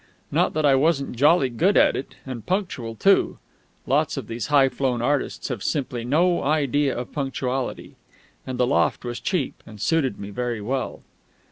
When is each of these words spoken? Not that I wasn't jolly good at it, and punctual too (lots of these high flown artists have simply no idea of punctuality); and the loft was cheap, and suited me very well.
Not 0.31 0.55
that 0.55 0.65
I 0.65 0.73
wasn't 0.73 1.15
jolly 1.15 1.49
good 1.49 1.77
at 1.77 1.95
it, 1.95 2.15
and 2.25 2.43
punctual 2.43 2.95
too 2.95 3.37
(lots 3.85 4.17
of 4.17 4.25
these 4.25 4.47
high 4.47 4.67
flown 4.67 4.99
artists 4.99 5.49
have 5.49 5.61
simply 5.63 6.03
no 6.03 6.41
idea 6.41 6.97
of 6.97 7.11
punctuality); 7.13 7.97
and 8.43 8.57
the 8.57 8.65
loft 8.65 9.05
was 9.05 9.19
cheap, 9.19 9.61
and 9.63 9.79
suited 9.79 10.19
me 10.19 10.31
very 10.31 10.59
well. 10.59 11.03